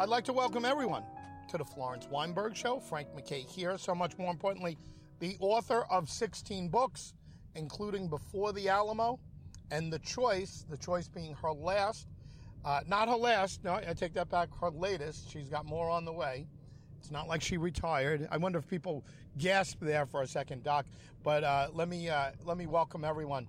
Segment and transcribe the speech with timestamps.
[0.00, 1.02] I'd like to welcome everyone
[1.50, 2.80] to the Florence Weinberg Show.
[2.80, 3.76] Frank McKay here.
[3.76, 4.78] So much more importantly,
[5.18, 7.12] the author of 16 books,
[7.54, 9.20] including Before the Alamo
[9.70, 12.06] and The Choice, The Choice being her last.
[12.64, 15.30] Uh, not her last, no, I take that back, her latest.
[15.30, 16.46] She's got more on the way.
[16.98, 18.26] It's not like she retired.
[18.30, 19.04] I wonder if people
[19.36, 20.86] gasped there for a second, Doc.
[21.22, 23.46] But uh, let me uh, let me welcome everyone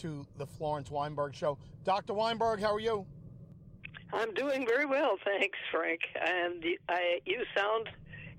[0.00, 1.56] to the Florence Weinberg Show.
[1.84, 2.12] Dr.
[2.12, 3.06] Weinberg, how are you?
[4.12, 6.00] I'm doing very well, thanks, Frank.
[6.14, 7.88] And I, you sound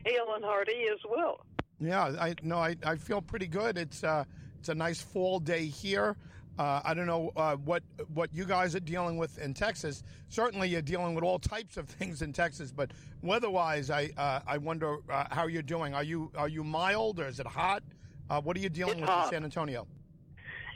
[0.06, 1.46] hale and hearty as well.
[1.80, 3.78] Yeah, I no, I, I feel pretty good.
[3.78, 4.24] It's uh,
[4.60, 6.18] it's a nice fall day here.
[6.58, 10.02] Uh, I don't know uh, what what you guys are dealing with in Texas.
[10.30, 12.92] Certainly, you're dealing with all types of things in Texas, but
[13.22, 15.94] weather-wise, I uh, I wonder uh, how you're doing.
[15.94, 17.84] Are you are you mild or is it hot?
[18.30, 19.26] Uh, what are you dealing it's with hot.
[19.26, 19.88] in San Antonio?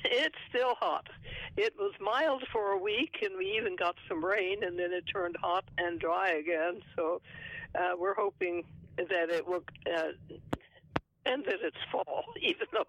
[0.04, 1.08] It's still hot.
[1.58, 5.04] It was mild for a week, and we even got some rain, and then it
[5.12, 6.82] turned hot and dry again.
[6.96, 7.22] So
[7.76, 8.64] uh, we're hoping
[8.98, 10.12] that it will uh,
[11.26, 12.88] and that it's fall, even though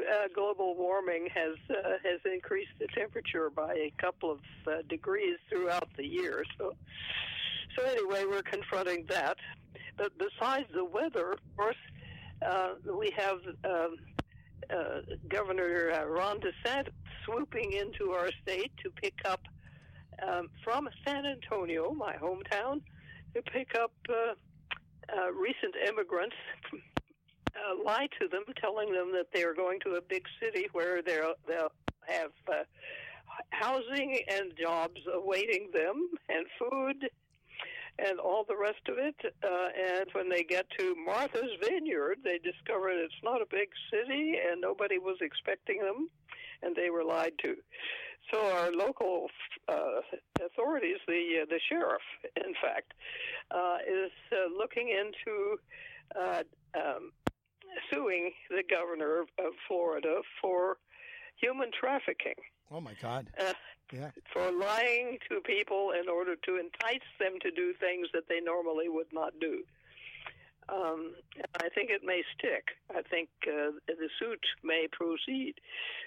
[0.00, 5.38] uh, global warming has uh, has increased the temperature by a couple of uh, degrees
[5.48, 6.44] throughout the year.
[6.58, 6.74] So,
[7.76, 9.36] so anyway, we're confronting that.
[9.96, 11.76] But besides the weather, of course,
[12.44, 13.96] uh, we have um,
[14.70, 16.92] uh, Governor uh, Ron DeSantis
[17.24, 19.40] swooping into our state to pick up
[20.26, 22.80] um, from San Antonio, my hometown,
[23.34, 24.34] to pick up uh,
[25.16, 26.36] uh, recent immigrants
[26.72, 31.02] uh, lie to them, telling them that they are going to a big city where
[31.02, 31.72] they'll they'll
[32.06, 32.64] have uh,
[33.50, 37.08] housing and jobs awaiting them, and food,
[37.98, 39.16] and all the rest of it.
[39.42, 44.34] Uh, and when they get to Martha's Vineyard, they discover it's not a big city,
[44.50, 46.08] and nobody was expecting them,
[46.62, 47.56] and they were lied to.
[48.32, 49.28] So our local
[49.68, 50.00] uh,
[50.44, 52.02] authorities, the uh, the sheriff,
[52.36, 52.94] in fact,
[53.50, 55.58] uh, is uh, looking into
[56.18, 56.42] uh,
[56.74, 57.12] um,
[57.92, 60.78] suing the governor of, of Florida for
[61.36, 62.34] human trafficking.
[62.70, 63.28] Oh my God!
[63.38, 63.52] Uh,
[63.92, 64.10] Yeah.
[64.32, 68.88] for lying to people in order to entice them to do things that they normally
[68.88, 69.64] would not do.
[70.68, 71.14] Um,
[71.62, 72.68] I think it may stick.
[72.94, 75.54] I think uh, the suit may proceed.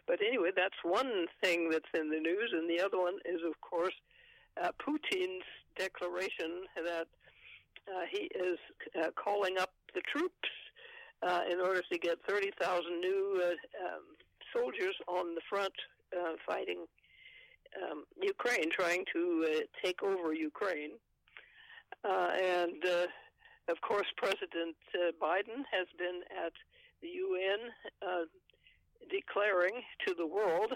[0.07, 3.59] But anyway, that's one thing that's in the news, and the other one is, of
[3.61, 3.93] course,
[4.61, 5.43] uh, Putin's
[5.77, 7.07] declaration that
[7.87, 8.57] uh, he is
[8.99, 10.49] uh, calling up the troops
[11.21, 13.49] uh, in order to get 30,000 new uh,
[13.85, 14.01] um,
[14.53, 15.73] soldiers on the front
[16.13, 16.85] uh, fighting
[17.83, 20.91] um, Ukraine, trying to uh, take over Ukraine.
[22.03, 23.07] Uh, and uh,
[23.69, 26.53] of course, President uh, Biden has been at
[27.01, 27.59] the UN
[28.01, 28.25] uh,
[29.09, 30.73] declaring to the world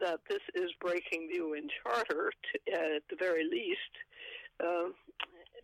[0.00, 3.94] that this is breaking the UN Charter, to, at the very least,
[4.64, 4.88] uh,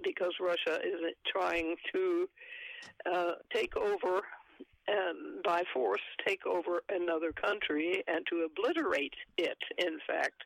[0.03, 2.29] because Russia is trying to
[3.53, 4.23] take over
[4.89, 10.45] um, by force, take over another country and to obliterate it, in fact,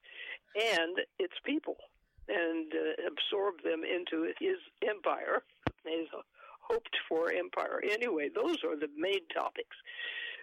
[0.57, 1.77] and its people,
[2.29, 4.57] and uh, absorb them into his
[4.89, 5.43] empire,
[5.85, 6.09] his
[6.61, 7.81] hoped for empire.
[7.91, 9.77] Anyway, those are the main topics.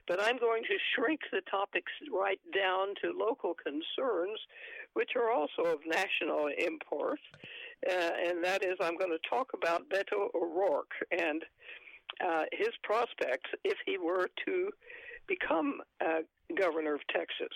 [0.07, 4.39] But I'm going to shrink the topics right down to local concerns,
[4.93, 7.19] which are also of national import.
[7.85, 11.43] Uh, and that is, I'm going to talk about Beto O'Rourke and
[12.25, 14.69] uh, his prospects if he were to
[15.28, 16.19] become uh,
[16.57, 17.53] governor of Texas.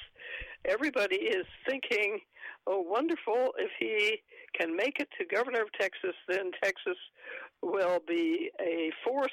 [0.66, 2.20] Everybody is thinking,
[2.68, 4.20] oh, wonderful, if he
[4.60, 6.98] can make it to governor of Texas, then Texas
[7.62, 9.32] will be a force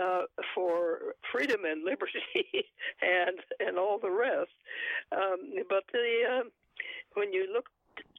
[0.00, 0.22] uh,
[0.54, 2.66] for freedom and liberty
[3.00, 4.50] and and all the rest.
[5.12, 6.42] Um, but the uh,
[7.14, 7.66] when you look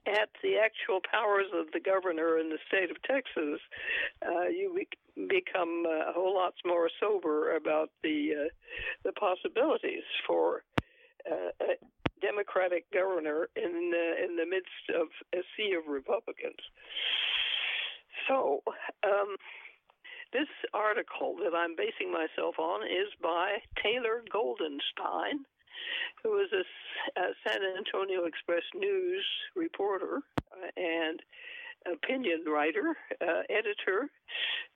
[0.07, 3.59] at the actual powers of the governor in the state of Texas,
[4.25, 8.49] uh, you be- become uh, a whole lot more sober about the uh,
[9.03, 10.63] the possibilities for
[11.29, 11.73] uh, a
[12.22, 16.61] Democratic governor in the, in the midst of a sea of Republicans.
[18.28, 18.61] So.
[19.03, 19.35] Um,
[20.34, 25.47] this article that I'm basing myself on is by Taylor Goldenstein,
[26.23, 29.25] who is a, a San Antonio Express News
[29.55, 31.22] reporter uh, and
[31.91, 34.09] opinion writer, uh, editor,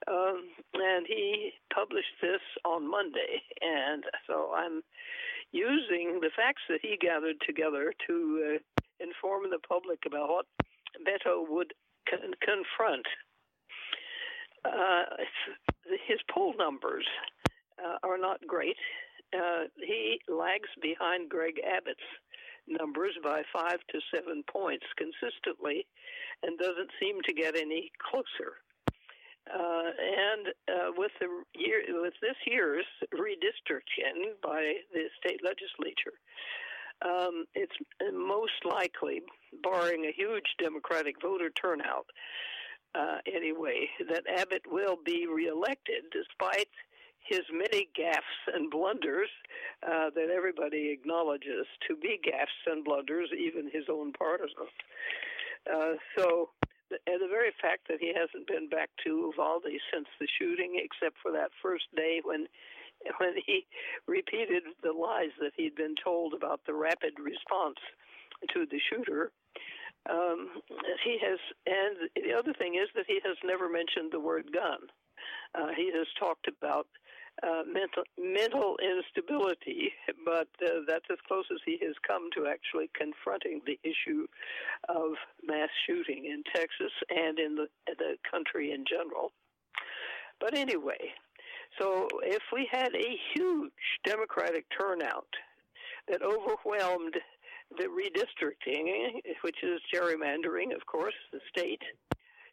[0.06, 0.44] um,
[0.74, 3.42] and he published this on Monday.
[3.60, 4.82] And so I'm
[5.52, 10.46] using the facts that he gathered together to uh, inform the public about what
[11.06, 11.72] Beto would
[12.08, 13.06] con- confront.
[14.64, 15.04] Uh,
[16.06, 17.06] his poll numbers
[17.82, 18.76] uh, are not great.
[19.34, 22.00] Uh, he lags behind Greg Abbott's
[22.66, 25.86] numbers by five to seven points consistently
[26.42, 28.58] and doesn't seem to get any closer.
[29.52, 32.84] Uh, and uh, with the year, with this year's
[33.14, 36.14] redistricting by the state legislature,
[37.04, 37.74] um, it's
[38.12, 39.22] most likely,
[39.62, 42.06] barring a huge Democratic voter turnout,
[42.94, 46.68] uh, anyway, that Abbott will be reelected despite
[47.26, 49.28] his many gaffes and blunders
[49.86, 54.74] uh, that everybody acknowledges to be gaffes and blunders, even his own partisans.
[55.70, 56.50] Uh, so,
[56.90, 61.16] and the very fact that he hasn't been back to Uvalde since the shooting, except
[61.22, 62.46] for that first day when
[63.18, 63.66] when he
[64.06, 67.78] repeated the lies that he'd been told about the rapid response
[68.52, 69.32] to the shooter.
[70.08, 70.48] Um,
[71.04, 74.88] he has, and the other thing is that he has never mentioned the word gun.
[75.54, 76.86] Uh, he has talked about
[77.42, 79.92] uh, mental mental instability,
[80.24, 84.26] but uh, that's as close as he has come to actually confronting the issue
[84.88, 85.12] of
[85.44, 87.66] mass shooting in Texas and in the
[87.98, 89.32] the country in general.
[90.40, 91.12] But anyway,
[91.78, 93.72] so if we had a huge
[94.04, 95.28] Democratic turnout
[96.08, 97.14] that overwhelmed
[97.78, 101.82] the redistricting, which is gerrymandering, of course, the state,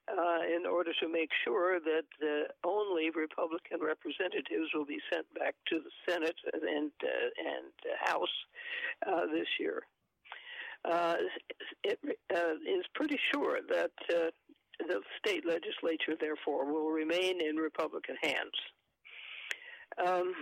[0.09, 5.55] uh, in order to make sure that the only Republican representatives will be sent back
[5.67, 7.07] to the Senate and uh,
[7.37, 8.37] and House
[9.05, 9.83] uh, this year.
[10.85, 11.15] Uh,
[11.83, 18.55] it is pretty sure that the state legislature, therefore, will remain in Republican hands.
[20.05, 20.33] Um,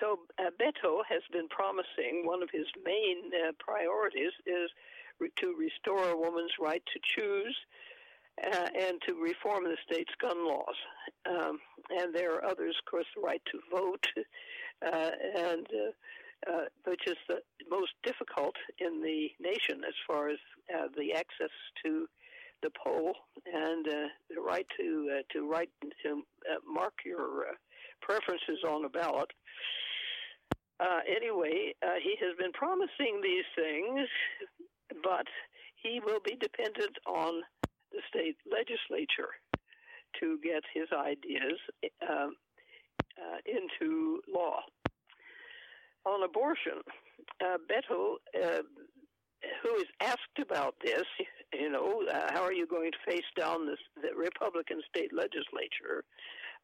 [0.00, 0.18] so
[0.60, 4.68] Beto has been promising one of his main priorities is
[5.20, 7.56] re- to restore a woman's right to choose
[8.42, 10.74] uh, and to reform the state's gun laws.
[11.28, 11.58] Um,
[11.90, 14.06] and there are others, of course, the right to vote,
[14.84, 17.40] uh, and uh, uh, which is the
[17.70, 20.38] most difficult in the nation as far as
[20.96, 21.50] the access
[21.84, 22.06] to
[22.62, 23.14] the poll
[23.52, 25.70] and the right to to write
[26.02, 26.22] to
[26.66, 27.46] mark your
[28.00, 29.30] preferences on a ballot.
[30.80, 34.08] Uh, anyway, uh, he has been promising these things,
[35.02, 35.26] but
[35.76, 37.42] he will be dependent on
[37.94, 39.30] the state legislature
[40.20, 41.58] to get his ideas
[42.08, 42.34] um,
[43.18, 44.60] uh, into law.
[46.06, 46.82] On abortion,
[47.40, 48.62] uh, Beto, uh,
[49.62, 51.04] who is asked about this,
[51.52, 56.04] you know, uh, how are you going to face down this, the Republican state legislature?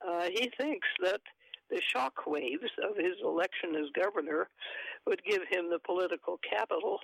[0.06, 1.20] Uh, he thinks that
[1.70, 4.48] the shock waves of his election as governor
[5.06, 6.98] would give him the political capital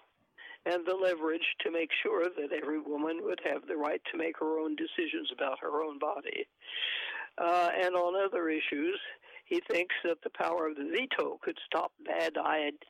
[0.66, 4.38] and the leverage to make sure that every woman would have the right to make
[4.38, 6.46] her own decisions about her own body.
[7.38, 8.98] Uh, and on other issues,
[9.44, 12.32] he thinks that the power of the veto could stop bad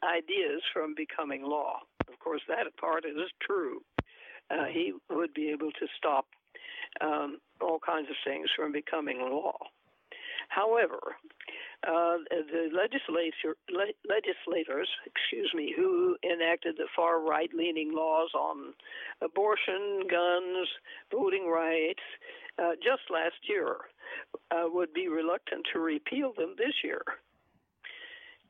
[0.02, 1.80] ideas from becoming law.
[2.08, 3.82] Of course, that part is true.
[4.50, 6.26] Uh, he would be able to stop
[7.00, 9.58] um, all kinds of things from becoming law.
[10.48, 11.16] However,
[11.84, 18.72] uh, the legislature, le- legislators, excuse me, who enacted the far right leaning laws on
[19.22, 20.68] abortion, guns,
[21.12, 22.02] voting rights,
[22.58, 23.76] uh, just last year,
[24.50, 27.02] uh, would be reluctant to repeal them this year.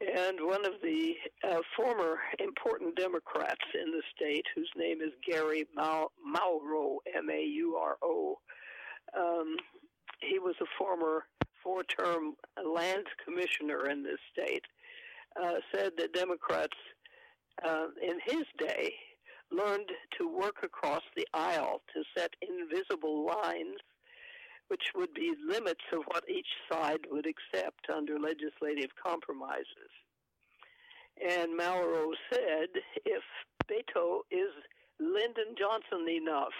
[0.00, 5.66] And one of the uh, former important Democrats in the state, whose name is Gary
[5.75, 8.38] Mauro, M A U R O,
[9.16, 9.56] um,
[10.21, 11.25] he was a former
[11.66, 14.62] four term land commissioner in this state,
[15.42, 16.76] uh, said that Democrats
[17.66, 18.92] uh, in his day
[19.50, 23.78] learned to work across the aisle to set invisible lines
[24.68, 29.90] which would be limits of what each side would accept under legislative compromises.
[31.25, 32.68] And Mauro said
[33.04, 33.23] if
[33.70, 34.50] Beto is
[34.99, 36.54] Lyndon Johnson enough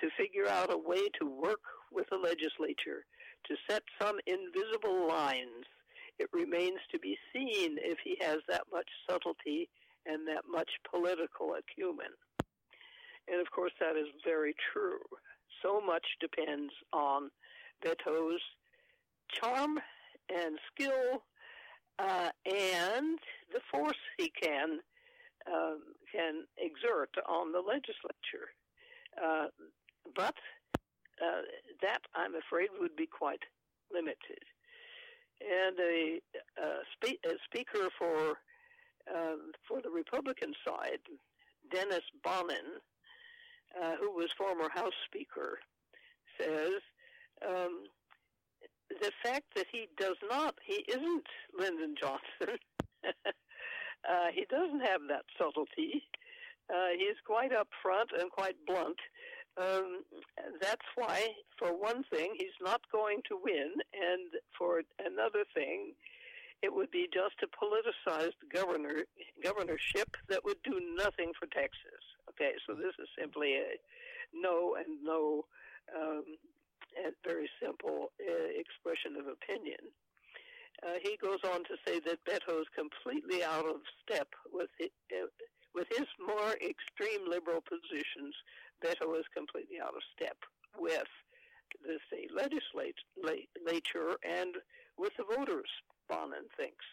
[0.00, 1.60] to figure out a way to work
[1.92, 3.04] with the legislature
[3.46, 5.64] to set some invisible lines,
[6.18, 9.68] it remains to be seen if he has that much subtlety
[10.06, 12.12] and that much political acumen.
[13.30, 15.00] And of course, that is very true.
[15.62, 17.30] So much depends on
[17.84, 18.40] Beto's
[19.32, 19.78] charm
[20.30, 21.22] and skill
[21.98, 23.18] uh, and
[23.52, 24.78] the force he can
[25.52, 25.80] um,
[26.12, 28.52] can exert on the legislature.
[29.22, 29.46] Uh,
[30.14, 30.34] but
[31.22, 31.42] uh,
[31.82, 33.42] that, I'm afraid, would be quite
[33.92, 34.44] limited.
[35.40, 36.20] And a,
[36.60, 38.38] a, spe- a speaker for
[39.14, 41.00] um, for the Republican side,
[41.72, 42.80] Dennis Bonnen,
[43.80, 45.58] uh, who was former House Speaker,
[46.38, 46.80] says
[47.46, 47.84] um,
[48.88, 51.26] the fact that he does not, he isn't
[51.58, 52.58] Lyndon Johnson.
[53.04, 56.02] uh, he doesn't have that subtlety.
[56.70, 58.98] Uh, he's quite upfront and quite blunt.
[59.58, 60.04] Um,
[60.60, 65.94] that's why, for one thing, he's not going to win, and for another thing,
[66.62, 69.04] it would be just a politicized governor
[69.42, 72.02] governorship that would do nothing for Texas.
[72.30, 73.78] Okay, so this is simply a
[74.32, 75.44] no and no,
[75.96, 76.24] um,
[77.04, 79.90] and very simple uh, expression of opinion.
[80.86, 84.92] Uh, he goes on to say that Beto is completely out of step with it,
[85.10, 85.26] uh,
[85.74, 88.34] with his more extreme liberal positions.
[88.82, 90.36] Beto is completely out of step
[90.78, 91.08] with
[91.82, 94.56] the state legislature and
[94.96, 95.70] with the voters.
[96.10, 96.84] Bonnen thinks.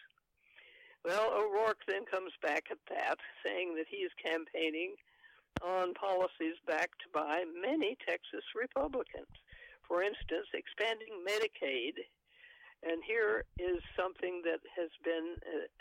[1.04, 4.96] Well, O'Rourke then comes back at that, saying that he is campaigning
[5.62, 9.30] on policies backed by many Texas Republicans.
[9.86, 12.02] For instance, expanding Medicaid.
[12.82, 15.34] And here is something that has been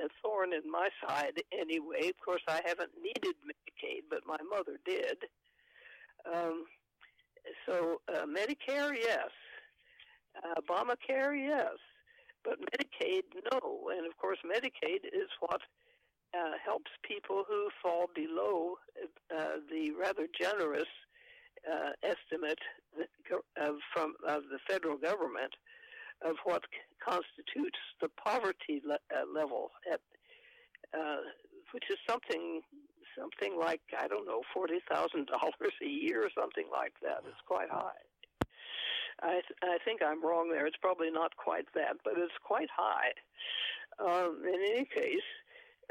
[0.04, 2.10] a, thorn in my side anyway.
[2.10, 5.18] Of course, I haven't needed Medicaid, but my mother did.
[6.26, 6.66] Um,
[7.66, 9.30] so, uh, Medicare, yes.
[10.44, 11.78] Uh, Obamacare, yes.
[12.44, 13.90] But Medicaid, no.
[13.96, 15.62] And of course, Medicaid is what
[16.34, 18.76] uh, helps people who fall below
[19.36, 20.88] uh, the rather generous
[21.72, 22.60] uh, estimate
[23.60, 25.54] of, from of the federal government
[26.24, 26.64] of what
[27.04, 30.00] constitutes the poverty le- uh, level at
[30.98, 31.18] uh,
[31.72, 32.62] which is something
[33.18, 37.24] something like I don't know forty thousand dollars a year or something like that.
[37.28, 38.00] It's quite high.
[39.22, 40.68] I, th- I think I'm wrong there.
[40.68, 43.12] It's probably not quite that, but it's quite high.
[43.98, 45.24] Um, in any case,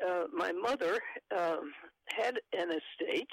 [0.07, 1.01] uh, my mother
[1.35, 1.73] um,
[2.09, 3.31] had an estate,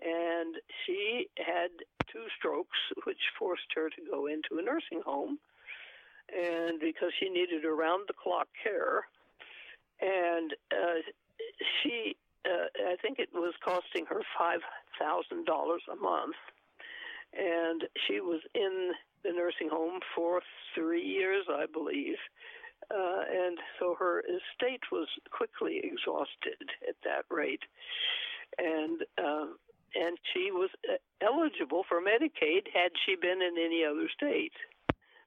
[0.00, 0.54] and
[0.86, 1.70] she had
[2.12, 5.38] two strokes, which forced her to go into a nursing home,
[6.36, 9.06] and because she needed around-the-clock care,
[10.00, 11.00] and uh,
[11.82, 14.60] she, uh, I think it was costing her five
[14.98, 16.36] thousand dollars a month.
[17.32, 20.40] And she was in the nursing home for
[20.74, 22.16] three years, I believe.
[22.90, 26.58] Uh, and so her estate was quickly exhausted
[26.88, 27.62] at that rate,
[28.58, 29.58] and um,
[29.94, 34.54] and she was uh, eligible for Medicaid had she been in any other state,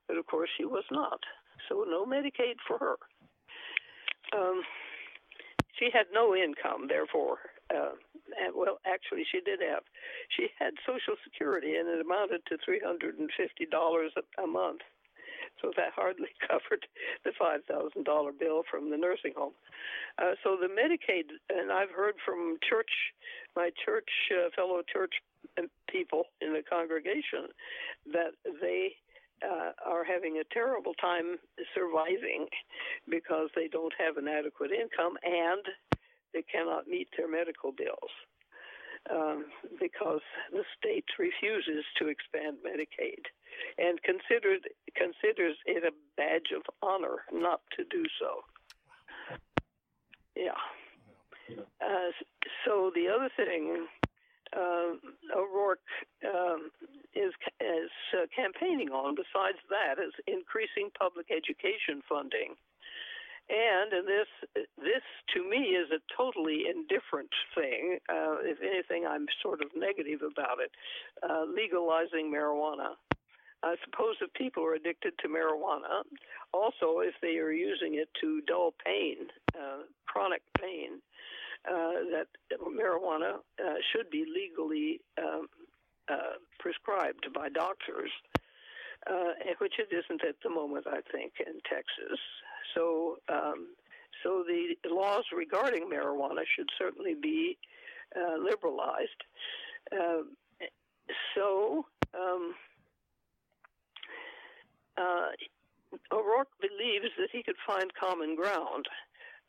[0.07, 1.19] but of course she was not.
[1.69, 2.95] So no Medicaid for her.
[4.35, 4.63] Um,
[5.79, 7.37] she had no income, therefore,
[7.73, 7.97] uh,
[8.39, 9.83] and, well, actually, she did have.
[10.35, 14.81] She had Social Security, and it amounted to three hundred and fifty dollars a month.
[15.61, 16.85] So that hardly covered
[17.23, 19.53] the five thousand dollar bill from the nursing home.
[20.17, 22.89] Uh, so the Medicaid, and I've heard from church,
[23.55, 25.13] my church uh, fellow church
[25.89, 27.49] people in the congregation,
[28.11, 28.95] that they
[29.43, 31.37] uh, are having a terrible time
[31.75, 32.47] surviving
[33.09, 35.63] because they don't have an adequate income and
[36.33, 38.11] they cannot meet their medical bills
[39.11, 39.45] um,
[39.79, 40.21] because
[40.51, 43.23] the state refuses to expand Medicaid
[43.77, 49.37] and considered considers it a badge of honor not to do so.
[50.35, 50.57] Yeah.
[51.81, 52.11] Uh,
[52.65, 53.87] so the other thing
[54.55, 54.95] uh,
[55.35, 55.79] O'Rourke
[56.25, 56.71] um,
[57.15, 62.55] is is uh, campaigning on, besides that, is increasing public education funding
[63.49, 64.27] and and this
[64.77, 65.03] this
[65.35, 67.99] to me is a totally indifferent thing.
[68.07, 70.71] Uh, if anything, I'm sort of negative about it.
[71.21, 72.95] Uh, legalizing marijuana.
[73.63, 76.03] I suppose if people are addicted to marijuana,
[76.53, 80.99] also if they are using it to dull pain, uh, chronic pain,
[81.65, 82.27] that
[82.61, 85.47] marijuana uh, should be legally um,
[86.09, 88.11] uh, prescribed by doctors,
[89.09, 92.19] uh, which it isn't at the moment, I think, in Texas.
[92.75, 93.67] So, um,
[94.23, 97.57] so the laws regarding marijuana should certainly be
[98.15, 99.23] uh, liberalized.
[99.91, 100.23] Uh,
[101.35, 102.53] so, um,
[104.97, 105.27] uh,
[106.11, 108.87] O'Rourke believes that he could find common ground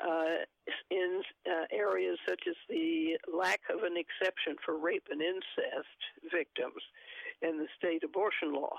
[0.00, 0.44] uh,
[0.90, 6.00] in uh, areas such as the lack of an exception for rape and incest
[6.32, 6.82] victims
[7.42, 8.76] in the state abortion law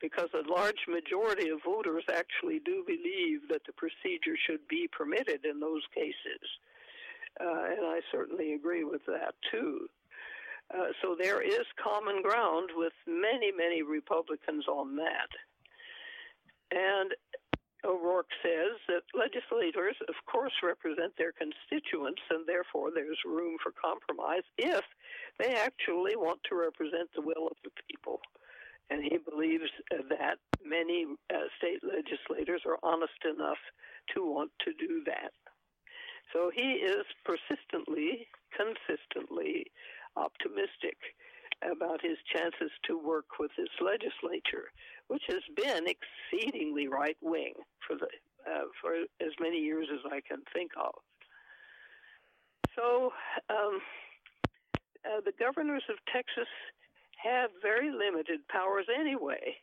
[0.00, 5.44] because a large majority of voters actually do believe that the procedure should be permitted
[5.44, 6.44] in those cases.
[7.40, 9.88] Uh, and I certainly agree with that too.
[10.74, 15.30] Uh, so there is common ground with many, many Republicans on that.
[16.72, 17.12] And
[17.86, 24.42] O'Rourke says that legislators, of course, represent their constituents, and therefore there's room for compromise
[24.58, 24.82] if
[25.38, 28.20] they actually want to represent the will of the people
[28.90, 33.58] and he believes that many uh, state legislators are honest enough
[34.14, 35.32] to want to do that.
[36.32, 39.66] So he is persistently, consistently
[40.16, 40.96] optimistic
[41.62, 44.70] about his chances to work with his legislature,
[45.08, 47.54] which has been exceedingly right wing
[47.86, 48.06] for the
[48.46, 50.94] uh, for as many years as I can think of.
[52.76, 53.12] So
[53.50, 53.80] um,
[55.04, 56.48] uh, the governors of Texas
[57.16, 59.56] have very limited powers anyway.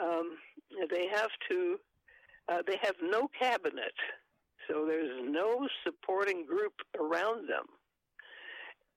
[0.00, 0.36] Um,
[0.90, 1.78] they have to.
[2.48, 3.92] Uh, they have no cabinet,
[4.66, 7.66] so there's no supporting group around them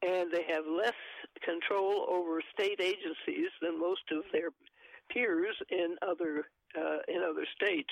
[0.01, 0.97] and they have less
[1.43, 4.49] control over state agencies than most of their
[5.09, 6.45] peers in other
[6.77, 7.91] uh, in other states.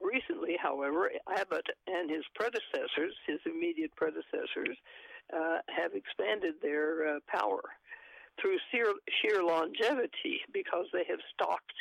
[0.00, 4.76] Recently, however, Abbott and his predecessors, his immediate predecessors,
[5.34, 7.62] uh, have expanded their uh, power
[8.40, 11.72] through sheer, sheer longevity because they have stocked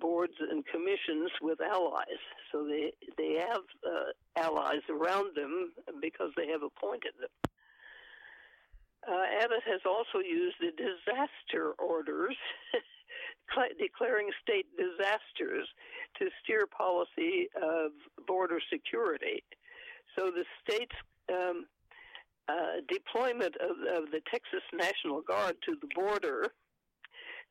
[0.00, 2.22] boards and commissions with allies.
[2.52, 7.30] So they they have uh, allies around them because they have appointed them.
[9.10, 12.36] Uh, Abbott has also used the disaster orders,
[13.78, 15.66] declaring state disasters,
[16.18, 17.90] to steer policy of
[18.26, 19.42] border security.
[20.16, 20.94] So the state's
[21.32, 21.66] um,
[22.48, 26.46] uh, deployment of, of, the Texas National Guard to the border,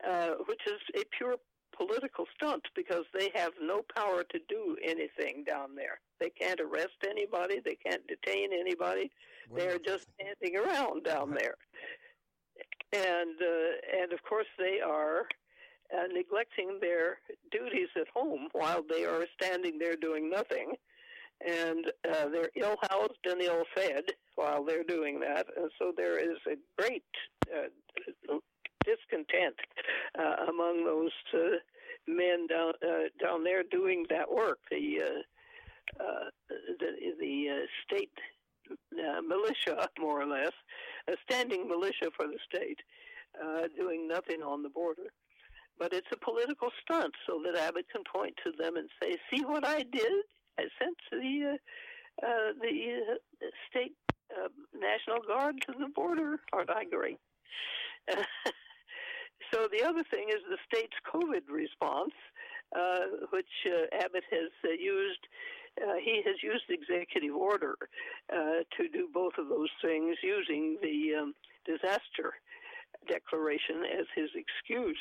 [0.07, 1.35] uh, which is a pure
[1.79, 6.00] political stunt because they have no power to do anything down there.
[6.19, 7.62] They can't arrest anybody.
[7.63, 9.12] They can't detain anybody.
[9.55, 11.55] They're just standing around down there.
[12.91, 15.27] And uh, and of course they are
[15.95, 17.17] uh, neglecting their
[17.51, 20.74] duties at home while they are standing there doing nothing,
[21.45, 24.05] and uh, they're ill housed and ill fed
[24.36, 25.48] while they're doing that.
[25.55, 27.03] And so there is a great
[27.53, 28.38] uh,
[28.86, 29.55] discontent
[30.17, 31.57] uh, among those uh,
[32.07, 34.59] men down uh, down there doing that work.
[34.71, 36.29] The uh, uh,
[36.79, 38.12] the the uh, state
[39.27, 40.51] militia, more or less,
[41.08, 42.80] a standing militia for the state,
[43.75, 45.12] doing nothing on the border.
[45.77, 49.43] But it's a political stunt so that Abbott can point to them and say, "See
[49.43, 50.23] what I did?
[50.60, 51.58] I sent the
[52.21, 53.12] the
[53.69, 53.95] state
[54.73, 56.39] national guard to the border.
[56.53, 57.17] Aren't I great?"
[59.51, 62.13] so the other thing is the state's COVID response,
[62.75, 65.19] uh, which uh, Abbott has uh, used.
[65.79, 67.75] Uh, he has used executive order
[68.33, 71.33] uh, to do both of those things using the um,
[71.65, 72.33] disaster
[73.07, 74.99] declaration as his excuse.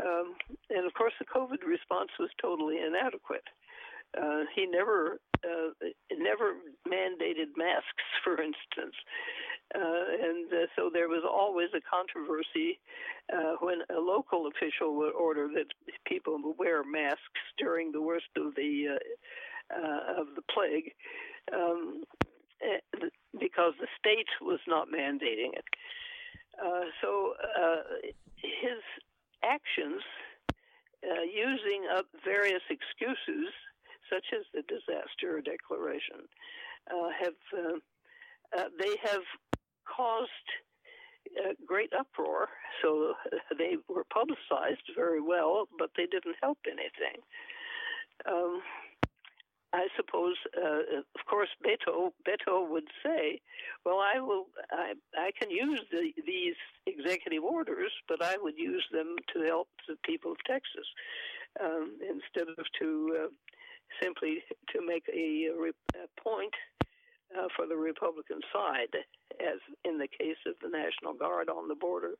[0.00, 0.34] Um,
[0.70, 3.44] and of course, the COVID response was totally inadequate.
[4.16, 5.70] Uh, he never uh,
[6.16, 6.54] never
[6.88, 8.94] mandated masks, for instance,
[9.74, 12.80] uh, and uh, so there was always a controversy
[13.32, 15.66] uh, when a local official would order that
[16.06, 18.98] people wear masks during the worst of the
[19.70, 20.92] uh, of the plague,
[21.54, 22.02] um,
[22.62, 23.06] eh,
[23.38, 25.64] because the state was not mandating it.
[27.00, 27.34] so
[28.34, 28.82] his
[29.44, 30.02] actions,
[31.32, 33.54] using up various excuses
[34.10, 36.26] such as the disaster declaration,
[36.90, 37.78] uh, have uh,
[38.56, 39.22] uh, they have
[39.94, 40.30] caused
[41.66, 42.48] great uproar.
[42.82, 43.14] So
[43.58, 47.22] they were publicized very well, but they didn't help anything.
[48.26, 48.60] Um,
[49.72, 53.40] I suppose, uh, of course, Beto Beto would say,
[53.84, 58.84] "Well, I will, I, I can use the, these executive orders, but I would use
[58.90, 60.86] them to help the people of Texas
[61.62, 63.28] um, instead of to uh,
[64.02, 64.42] simply
[64.74, 66.54] to make a, a point
[67.38, 68.94] uh, for the Republican side,
[69.40, 72.14] as in the case of the National Guard on the border.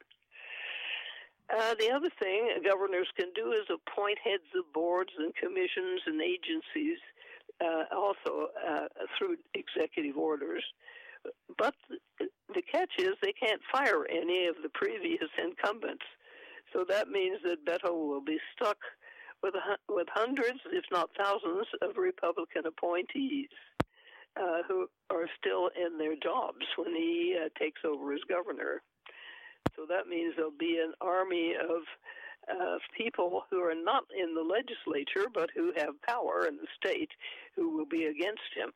[1.51, 6.23] Uh, the other thing governors can do is appoint heads of boards and commissions and
[6.23, 6.99] agencies,
[7.61, 8.87] uh, also uh,
[9.19, 10.63] through executive orders.
[11.59, 11.75] But
[12.19, 16.05] the catch is they can't fire any of the previous incumbents.
[16.73, 18.79] So that means that Beto will be stuck
[19.43, 19.55] with,
[19.89, 23.49] with hundreds, if not thousands, of Republican appointees
[24.37, 28.83] uh, who are still in their jobs when he uh, takes over as governor.
[29.77, 31.83] So that means there'll be an army of
[32.51, 37.11] uh, people who are not in the legislature but who have power in the state
[37.55, 38.71] who will be against him.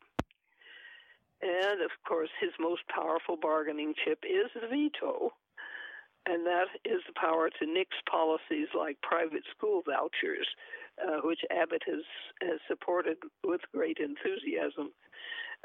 [1.43, 5.33] And of course, his most powerful bargaining chip is the veto
[6.27, 10.47] and that is the power to nix policies like private school vouchers,
[11.03, 12.05] uh, which Abbott has,
[12.41, 14.93] has supported with great enthusiasm.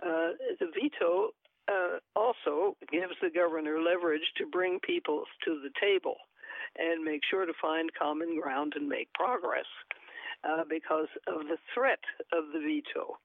[0.03, 1.29] Uh, the veto
[1.67, 6.15] uh, also gives the governor leverage to bring people to the table
[6.77, 9.65] and make sure to find common ground and make progress
[10.43, 11.99] uh, because of the threat
[12.33, 13.17] of the veto.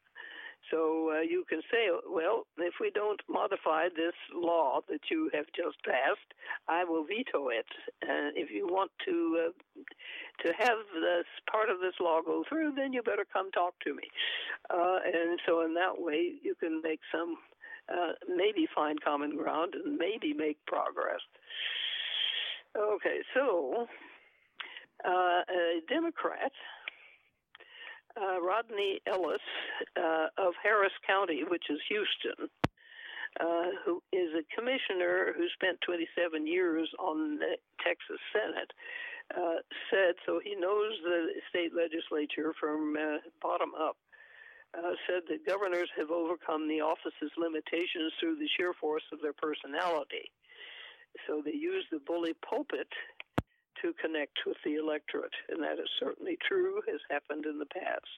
[0.70, 5.46] So uh, you can say, well, if we don't modify this law that you have
[5.55, 6.33] just passed,
[6.68, 7.66] I will veto it.
[8.03, 9.83] And if you want to uh,
[10.42, 13.94] to have this part of this law go through, then you better come talk to
[13.94, 14.05] me.
[14.70, 17.37] Uh, and so in that way, you can make some
[17.88, 21.20] uh, maybe find common ground and maybe make progress.
[22.77, 23.87] Okay, so
[25.05, 26.53] uh, a Democrat
[28.20, 29.42] uh, Rodney Ellis
[29.96, 32.48] uh, of Harris County, which is Houston,
[33.40, 38.70] uh, who is a commissioner who spent 27 years on the Texas Senate,
[39.35, 39.59] uh,
[39.90, 43.96] said so he knows the state legislature from uh, bottom up.
[44.74, 49.33] Uh, said that governors have overcome the office's limitations through the sheer force of their
[49.33, 50.27] personality.
[51.29, 52.88] So they use the bully pulpit
[53.85, 58.09] to connect with the electorate, and that is certainly true, has happened in the past.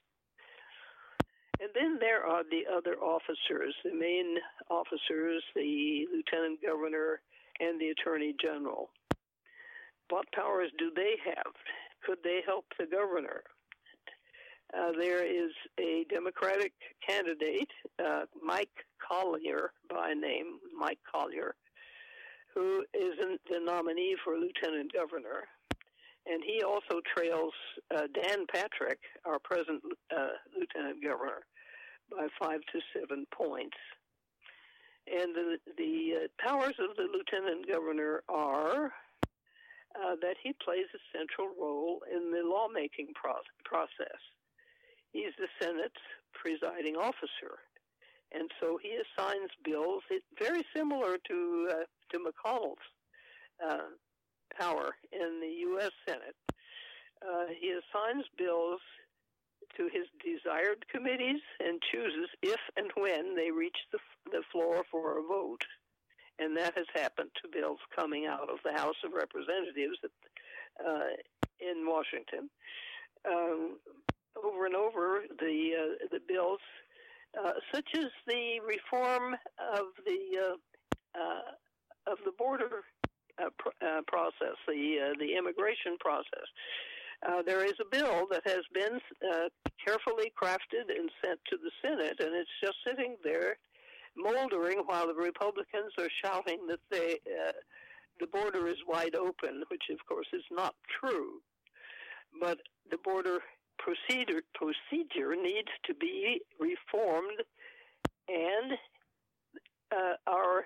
[1.59, 4.37] And then there are the other officers, the main
[4.69, 7.19] officers, the lieutenant governor,
[7.59, 8.89] and the attorney general.
[10.09, 11.53] What powers do they have?
[12.05, 13.41] Could they help the governor?
[14.73, 16.73] Uh, there is a Democratic
[17.05, 17.71] candidate,
[18.05, 21.55] uh, Mike Collier by name, Mike Collier,
[22.53, 23.15] who is
[23.49, 25.47] the nominee for lieutenant governor
[26.29, 27.53] and he also trails
[27.95, 29.81] uh, Dan Patrick, our present
[30.15, 31.45] uh, lieutenant governor,
[32.11, 33.77] by five to seven points.
[35.07, 38.91] And the, the uh, powers of the lieutenant governor are
[39.95, 44.19] uh, that he plays a central role in the lawmaking pro- process.
[45.11, 45.95] He's the Senate's
[46.33, 47.63] presiding officer,
[48.33, 50.03] and so he assigns bills.
[50.09, 52.77] It, very similar to uh, to McConnell's
[53.65, 53.87] uh,
[54.57, 55.91] power in the U.S.
[56.07, 56.35] Senate.
[57.21, 58.79] Uh, he assigns bills
[59.75, 63.99] to his desired committees and chooses if and when they reach the,
[64.31, 65.63] the floor for a vote.
[66.39, 69.97] And that has happened to bills coming out of the House of Representatives
[70.85, 71.17] uh,
[71.59, 72.49] in Washington.
[73.27, 73.77] Um,
[74.43, 76.59] over and over, the uh, the bills,
[77.43, 79.35] uh, such as the reform
[79.73, 82.83] of the uh, uh, of the border
[83.39, 86.47] uh, pr- uh, process, the uh, the immigration process.
[87.27, 88.99] Uh, there is a bill that has been
[89.33, 89.49] uh,
[89.83, 93.57] carefully crafted and sent to the Senate, and it's just sitting there,
[94.15, 97.17] moldering while the Republicans are shouting that they
[98.19, 101.39] the border is wide open, which of course is not true.
[102.41, 102.57] But
[102.89, 103.39] the border
[103.77, 107.43] procedure procedure needs to be reformed,
[108.27, 108.77] and
[110.27, 110.65] our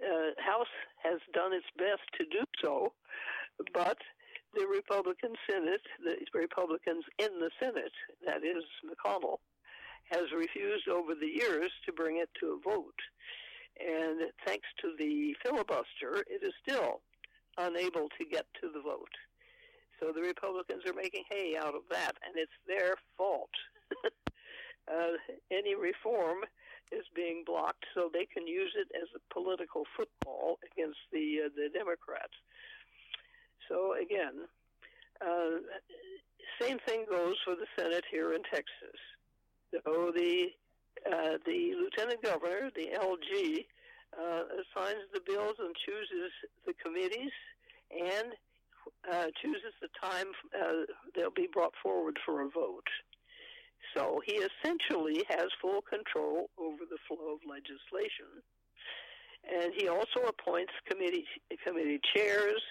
[0.00, 2.92] uh, House has done its best to do so,
[3.74, 3.98] but
[4.54, 7.92] the Republican Senate, the Republicans in the Senate,
[8.26, 9.38] that is McConnell,
[10.10, 13.00] has refused over the years to bring it to a vote.
[13.80, 17.00] And thanks to the filibuster, it is still
[17.56, 19.14] unable to get to the vote.
[19.98, 23.50] So the Republicans are making hay out of that, and it's their fault.
[24.04, 25.16] uh,
[25.50, 26.38] any reform
[26.92, 31.48] is being blocked so they can use it as a political football against the uh,
[31.56, 32.34] the Democrats.
[33.68, 34.46] So again,
[35.20, 35.62] uh,
[36.60, 38.98] same thing goes for the Senate here in Texas.
[39.72, 40.48] So the
[41.06, 43.64] uh, the lieutenant governor, the LG,
[44.18, 46.32] uh, assigns the bills and chooses
[46.66, 47.32] the committees
[47.90, 48.34] and
[49.10, 52.86] uh, chooses the time uh, they'll be brought forward for a vote.
[53.94, 58.42] So he essentially has full control over the flow of legislation.
[59.44, 61.26] And he also appoints committee
[61.66, 62.62] committee chairs,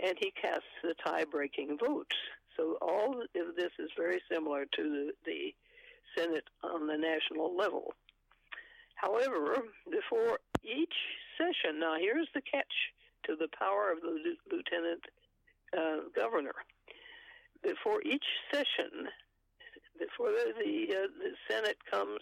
[0.00, 2.16] and he casts the tie-breaking votes.
[2.56, 5.54] So all of this is very similar to the, the
[6.16, 7.92] Senate on the national level.
[8.96, 9.58] However,
[9.90, 10.94] before each
[11.36, 12.72] session, now here's the catch
[13.26, 15.04] to the power of the lieutenant
[15.76, 16.54] uh, governor.
[17.62, 19.08] Before each session,
[19.98, 22.20] before the uh, the Senate comes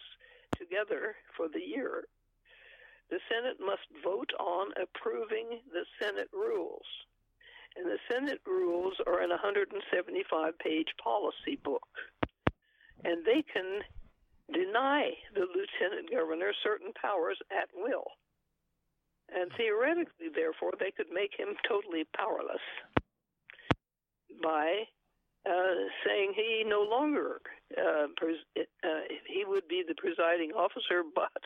[0.59, 2.05] together for the year,
[3.11, 6.87] the Senate must vote on approving the Senate rules.
[7.77, 11.87] And the Senate rules are in a 175 page policy book.
[13.05, 13.83] And they can
[14.53, 18.07] deny the lieutenant governor certain powers at will.
[19.29, 22.63] And theoretically, therefore, they could make him totally powerless
[24.43, 24.85] by
[25.49, 27.41] uh, saying he no longer
[27.79, 31.43] uh, pres- uh, he would be the presiding officer, but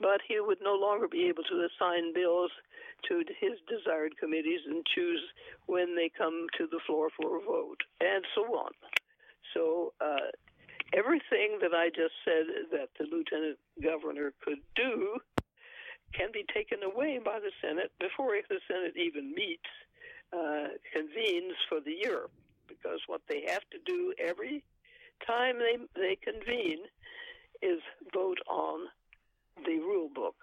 [0.00, 2.50] but he would no longer be able to assign bills
[3.08, 5.20] to his desired committees and choose
[5.66, 8.72] when they come to the floor for a vote, and so on.
[9.52, 10.30] So uh,
[10.92, 15.18] everything that I just said that the lieutenant governor could do
[16.14, 19.70] can be taken away by the Senate before the Senate even meets,
[20.32, 22.26] uh, convenes for the year.
[22.68, 24.64] Because what they have to do every
[25.26, 26.84] time they, they convene
[27.62, 27.80] is
[28.12, 28.80] vote on
[29.64, 30.34] the rule book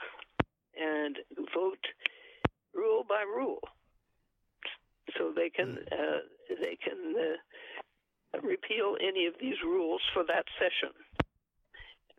[0.79, 1.17] and
[1.53, 1.85] vote
[2.73, 3.59] rule by rule.
[5.17, 5.93] So they can hmm.
[5.93, 6.19] uh,
[6.61, 10.93] they can uh, repeal any of these rules for that session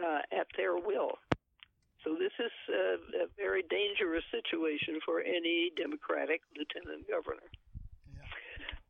[0.03, 1.13] uh, at their will.
[2.05, 7.47] So this is a, a, very dangerous situation for any Democratic lieutenant governor.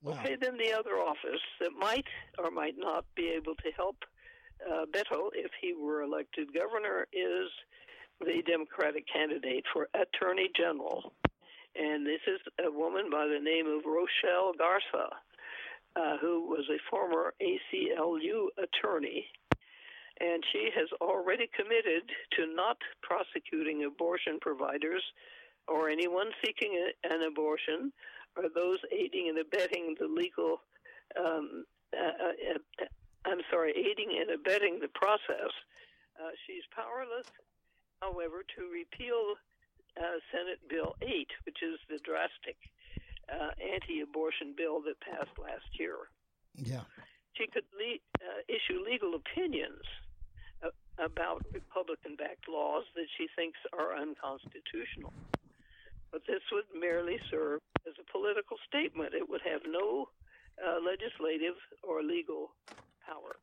[0.02, 0.14] Wow.
[0.14, 2.06] Okay, then the other office that might
[2.38, 3.96] or might not be able to help
[4.68, 7.48] uh, Beto if he were elected governor is
[8.20, 11.12] the Democratic candidate for Attorney General.
[11.76, 15.08] And this is a woman by the name of Rochelle Garza,
[15.96, 19.26] uh, who was a former ACLU attorney
[20.20, 22.02] and she has already committed
[22.36, 25.02] to not prosecuting abortion providers
[25.68, 27.92] or anyone seeking a, an abortion
[28.36, 30.62] or those aiding and abetting the legal
[31.18, 32.86] um, uh, uh, uh,
[33.24, 35.52] I'm sorry, aiding and abetting the process.
[36.18, 37.28] Uh, she's powerless,
[38.00, 39.36] however, to repeal
[40.00, 42.56] uh, Senate Bill 8, which is the drastic
[43.30, 46.10] uh, anti abortion bill that passed last year.
[46.56, 46.88] Yeah.
[47.34, 48.02] She could le-
[48.48, 49.84] issue legal opinions
[50.98, 55.12] about Republican backed laws that she thinks are unconstitutional.
[56.12, 59.14] But this would merely serve as a political statement.
[59.14, 60.12] It would have no
[60.60, 62.52] uh, legislative or legal
[63.00, 63.40] power.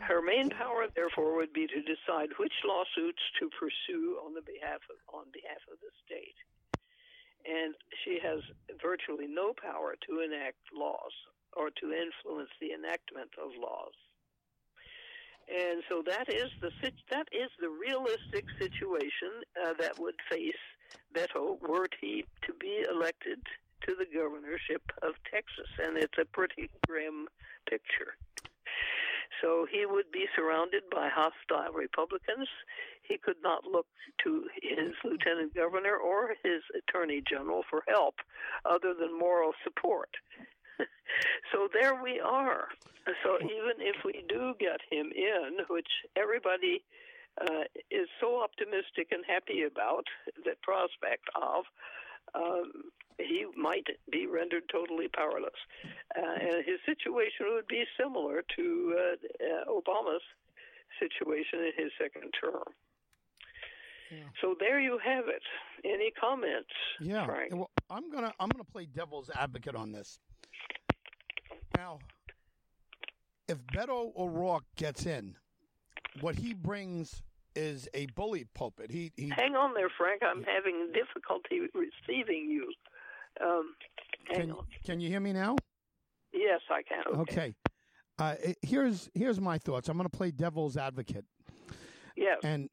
[0.00, 4.80] Her main power, therefore, would be to decide which lawsuits to pursue on the behalf
[4.88, 6.38] of, on behalf of the state.
[7.44, 8.40] And she has
[8.80, 11.12] virtually no power to enact laws
[11.52, 13.92] or to influence the enactment of laws.
[15.50, 16.70] And so that is the
[17.10, 20.64] that is the realistic situation uh, that would face
[21.14, 23.38] Beto were he to be elected
[23.86, 27.26] to the governorship of Texas, and it's a pretty grim
[27.68, 28.14] picture.
[29.40, 32.48] So he would be surrounded by hostile Republicans.
[33.02, 33.86] He could not look
[34.22, 38.14] to his lieutenant governor or his attorney general for help
[38.64, 40.10] other than moral support.
[41.52, 42.68] so there we are.
[43.24, 46.84] So even if we do get him in, which everybody
[47.40, 50.04] uh, is so optimistic and happy about
[50.44, 51.64] the prospect of,
[52.34, 55.56] um, he might be rendered totally powerless.
[56.16, 60.22] Uh, and his situation would be similar to uh, uh Obama's
[61.00, 62.64] situation in his second term.
[64.10, 64.24] Yeah.
[64.40, 65.42] So there you have it.
[65.84, 66.68] Any comments?
[67.00, 67.24] Yeah.
[67.26, 67.54] Frank?
[67.54, 70.18] Well, I'm gonna I'm gonna play devil's advocate on this.
[71.76, 71.98] Now,
[73.48, 75.34] if Beto O'Rourke gets in,
[76.20, 77.22] what he brings
[77.54, 78.90] is a bully pulpit.
[78.90, 80.22] He, he hang on there, Frank.
[80.22, 82.72] I'm having difficulty receiving you.
[83.40, 83.74] Um,
[84.32, 85.56] can, can you hear me now?
[86.32, 87.20] Yes, I can.
[87.20, 87.32] Okay.
[87.32, 87.54] okay.
[88.18, 89.88] Uh, here's here's my thoughts.
[89.88, 91.24] I'm going to play devil's advocate.
[92.16, 92.38] Yes.
[92.44, 92.68] And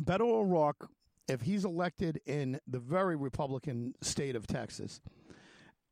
[0.00, 0.88] Beto O'Rourke,
[1.28, 5.00] if he's elected in the very Republican state of Texas,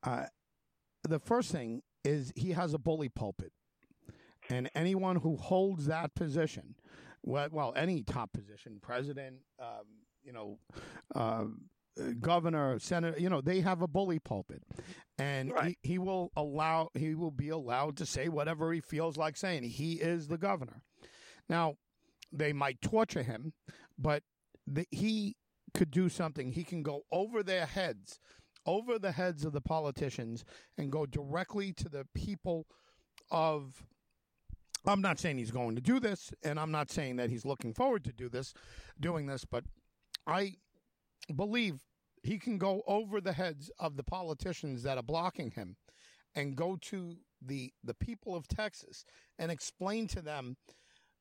[0.04, 0.26] uh,
[1.02, 3.52] the first thing is he has a bully pulpit.
[4.50, 6.74] And anyone who holds that position,
[7.22, 9.84] well, well any top position, president, um,
[10.22, 10.58] you know,
[11.14, 11.44] uh,
[12.20, 14.62] governor, senator, you know, they have a bully pulpit,
[15.18, 15.76] and right.
[15.82, 19.64] he, he will allow he will be allowed to say whatever he feels like saying.
[19.64, 20.82] He is the governor.
[21.48, 21.76] Now,
[22.32, 23.52] they might torture him,
[23.98, 24.22] but
[24.66, 25.36] the, he
[25.74, 26.52] could do something.
[26.52, 28.18] He can go over their heads
[28.68, 30.44] over the heads of the politicians
[30.76, 32.66] and go directly to the people
[33.30, 33.82] of
[34.88, 37.74] I'm not saying he's going to do this and I'm not saying that he's looking
[37.74, 38.54] forward to do this
[38.98, 39.64] doing this but
[40.26, 40.54] I
[41.34, 41.82] believe
[42.22, 45.76] he can go over the heads of the politicians that are blocking him
[46.34, 49.04] and go to the the people of Texas
[49.38, 50.56] and explain to them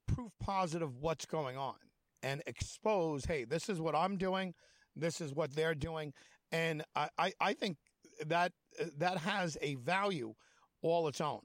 [0.07, 1.75] proof positive what's going on
[2.23, 4.53] and expose hey this is what I'm doing
[4.95, 6.13] this is what they're doing
[6.51, 7.77] and I, I, I think
[8.25, 8.53] that
[8.97, 10.33] that has a value
[10.81, 11.41] all its own.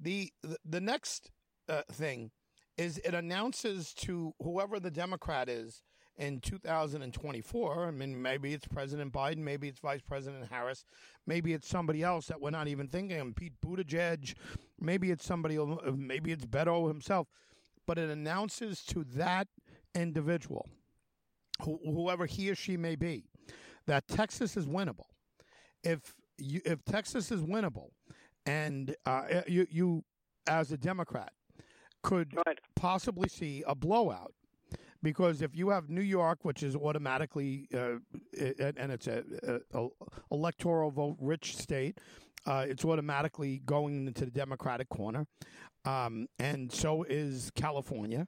[0.00, 0.32] The
[0.64, 1.30] the next
[1.68, 2.30] uh, thing
[2.76, 5.82] is it announces to whoever the Democrat is
[6.16, 7.86] in 2024.
[7.86, 10.84] I mean, maybe it's President Biden, maybe it's Vice President Harris,
[11.26, 14.34] maybe it's somebody else that we're not even thinking of, Pete Buttigieg,
[14.78, 15.58] maybe it's somebody,
[15.94, 17.28] maybe it's Beto himself.
[17.86, 19.48] But it announces to that
[19.94, 20.68] individual,
[21.62, 23.24] whoever he or she may be,
[23.86, 25.06] that Texas is winnable.
[25.82, 27.88] If you, if Texas is winnable,
[28.46, 30.04] and uh, you you
[30.46, 31.32] as a Democrat,
[32.02, 32.58] could right.
[32.76, 34.34] possibly see a blowout.
[35.02, 37.96] Because if you have New York, which is automatically, uh,
[38.76, 39.24] and it's a,
[39.72, 39.88] a, a,
[40.30, 41.96] electoral vote rich state,
[42.44, 45.26] uh, it's automatically going into the Democratic corner,
[45.86, 48.26] um, and so is California,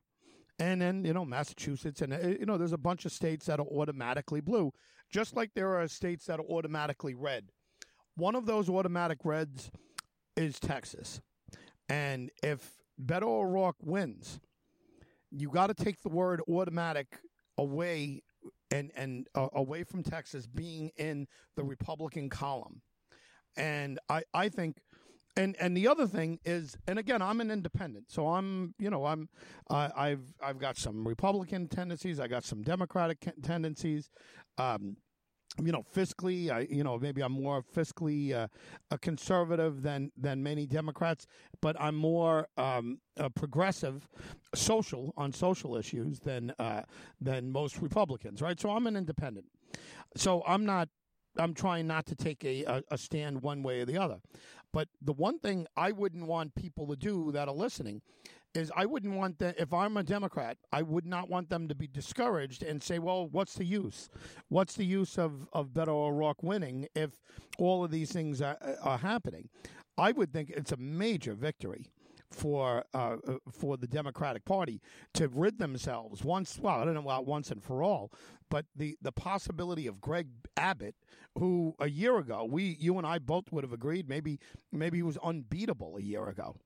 [0.58, 3.60] and then you know Massachusetts, and uh, you know there's a bunch of states that
[3.60, 4.72] are automatically blue,
[5.10, 7.50] just like there are states that are automatically red.
[8.16, 9.70] One of those automatic reds
[10.36, 11.20] is Texas,
[11.88, 14.40] and if Beto O'Rourke wins,
[15.30, 17.18] you got to take the word automatic
[17.58, 18.22] away
[18.70, 22.82] and and uh, away from Texas being in the Republican column.
[23.56, 24.82] And I I think
[25.36, 28.10] and and the other thing is and again I'm an independent.
[28.10, 29.28] So I'm, you know, I'm
[29.70, 34.10] I've I've got some Republican tendencies, I got some Democratic tendencies.
[34.58, 34.96] Um,
[35.60, 38.48] you know, fiscally, I, you know, maybe I'm more fiscally uh,
[38.90, 41.26] a conservative than than many Democrats,
[41.60, 43.00] but I'm more um,
[43.34, 44.08] progressive,
[44.54, 46.82] social on social issues than uh,
[47.20, 48.58] than most Republicans, right?
[48.58, 49.46] So I'm an independent.
[50.16, 50.88] So I'm not.
[51.38, 54.20] I'm trying not to take a, a, a stand one way or the other.
[54.70, 58.02] But the one thing I wouldn't want people to do that are listening
[58.54, 61.74] is I wouldn't want that if I'm a Democrat, I would not want them to
[61.74, 64.10] be discouraged and say, "Well, what's the use?
[64.48, 67.20] What's the use of of Beto O'Rourke winning if
[67.58, 69.48] all of these things are, are happening?"
[69.98, 71.86] I would think it's a major victory
[72.30, 74.80] for uh, uh, for the Democratic Party
[75.14, 76.58] to rid themselves once.
[76.58, 78.12] Well, I don't know about once and for all,
[78.48, 80.94] but the the possibility of Greg Abbott,
[81.38, 84.38] who a year ago we you and I both would have agreed maybe
[84.70, 86.56] maybe he was unbeatable a year ago.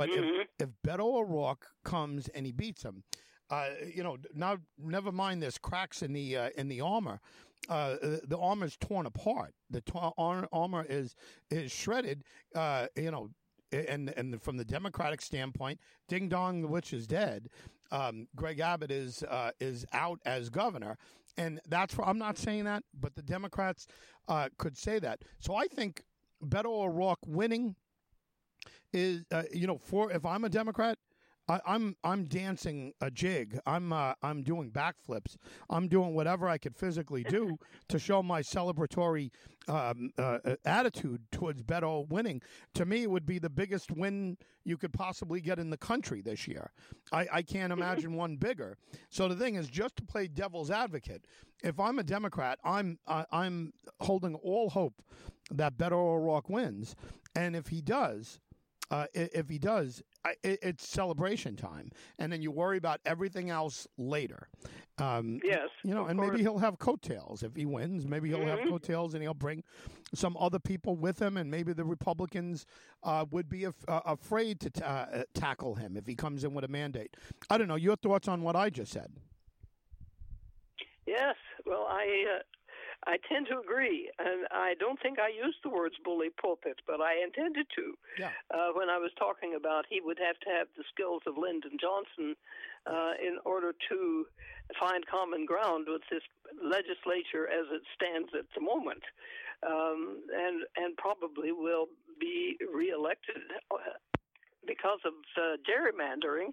[0.00, 0.40] But mm-hmm.
[0.40, 3.02] if, if Beto O'Rourke comes and he beats him,
[3.50, 7.20] uh, you know, now never mind there's cracks in the uh, in the armor.
[7.68, 9.52] Uh, the armor is torn apart.
[9.68, 9.82] The
[10.16, 11.16] armor is
[11.50, 12.24] is shredded.
[12.54, 13.28] Uh, you know,
[13.72, 17.50] and and from the Democratic standpoint, Ding Dong, the witch is dead.
[17.92, 20.96] Um, Greg Abbott is uh, is out as governor,
[21.36, 23.86] and that's I'm not saying that, but the Democrats
[24.28, 25.20] uh, could say that.
[25.40, 26.04] So I think
[26.42, 27.76] Beto O'Rourke winning
[28.92, 30.98] is uh, you know for if I'm a Democrat,
[31.50, 33.58] I, am I'm, I'm dancing a jig.
[33.66, 35.36] I'm uh, I'm doing backflips.
[35.68, 39.30] I'm doing whatever I could physically do to show my celebratory
[39.66, 42.40] um, uh, uh, attitude towards Beto winning.
[42.74, 46.20] To me, it would be the biggest win you could possibly get in the country
[46.20, 46.70] this year.
[47.12, 47.82] I, I can't mm-hmm.
[47.82, 48.76] imagine one bigger.
[49.08, 51.24] So the thing is, just to play devil's advocate,
[51.64, 55.02] if I'm a Democrat, I'm uh, I'm holding all hope
[55.50, 56.94] that Beto O'Rourke wins,
[57.34, 58.38] and if he does
[58.90, 60.02] uh, if he does,
[60.42, 64.48] it's celebration time, and then you worry about everything else later.
[64.98, 66.32] Um, yes, you know, and course.
[66.32, 68.06] maybe he'll have coattails if he wins.
[68.06, 68.48] Maybe he'll mm-hmm.
[68.48, 69.62] have coattails, and he'll bring
[70.14, 72.66] some other people with him, and maybe the Republicans
[73.02, 76.52] uh, would be af- uh, afraid to t- uh, tackle him if he comes in
[76.52, 77.16] with a mandate.
[77.48, 77.76] I don't know.
[77.76, 79.12] Your thoughts on what I just said?
[81.06, 81.36] Yes.
[81.64, 82.42] Well, I uh,
[83.06, 87.00] I tend to agree, and I don't think I used the words bully pulpit, but
[87.00, 87.96] I intended to.
[88.18, 88.30] Yeah.
[88.52, 91.78] Uh, when I was talking about he would have to have the skills of Lyndon
[91.80, 92.36] Johnson
[92.86, 94.26] uh, in order to
[94.78, 96.22] find common ground with this
[96.62, 99.02] legislature as it stands at the moment,
[99.66, 101.86] um, and and probably will
[102.20, 103.96] be reelected uh,
[104.66, 106.52] because of uh, gerrymandering.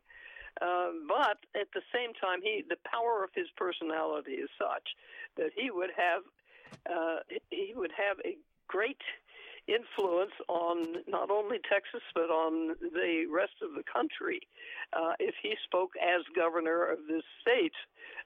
[0.62, 4.96] Uh, but at the same time, he the power of his personality is such
[5.36, 6.24] that he would have
[6.90, 7.18] uh,
[7.50, 9.02] he would have a great
[9.68, 14.40] influence on not only Texas but on the rest of the country
[14.94, 17.76] uh, if he spoke as governor of this state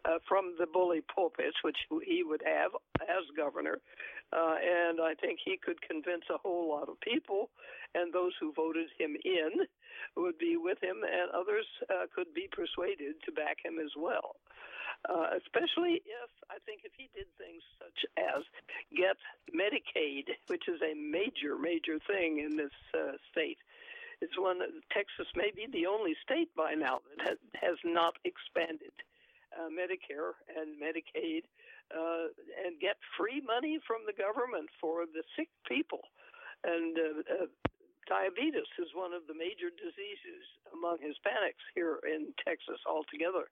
[0.05, 3.79] uh, from the bully pulpits, which he would have as governor.
[4.33, 7.49] Uh, and I think he could convince a whole lot of people,
[7.93, 9.65] and those who voted him in
[10.15, 14.37] would be with him, and others uh, could be persuaded to back him as well
[15.09, 18.43] uh, especially if I think if he did things such as
[18.95, 19.17] get
[19.49, 23.57] Medicaid, which is a major, major thing in this uh, state.
[24.21, 28.13] It's one that Texas may be the only state by now that has, has not
[28.23, 28.93] expanded
[29.57, 31.43] uh, Medicare and Medicaid
[31.89, 32.29] uh,
[32.63, 36.01] and get free money from the government for the sick people.
[36.63, 37.49] And uh, uh,
[38.07, 40.43] diabetes is one of the major diseases
[40.73, 43.49] among Hispanics here in Texas altogether.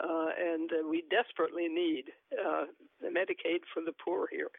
[0.00, 2.64] Uh, and uh, we desperately need uh,
[3.04, 4.50] Medicaid for the poor here.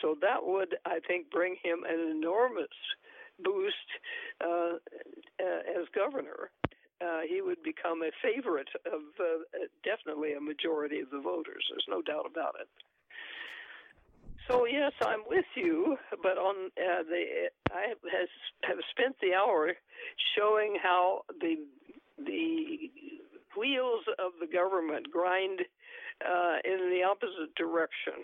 [0.00, 2.72] So that would, I think, bring him an enormous
[3.42, 3.88] boost
[4.40, 4.78] uh,
[5.40, 6.50] uh, as governor.
[7.00, 9.00] Uh, he would become a favorite of
[9.84, 11.64] definitely a majority of the voters.
[11.68, 12.68] There's no doubt about it.
[14.48, 18.28] So yes, I'm with you, but on uh, the I has
[18.62, 19.72] have spent the hour
[20.36, 21.56] showing how the
[22.24, 22.90] the
[23.58, 25.62] wheels of the government grind
[26.24, 28.22] uh, in the opposite direction.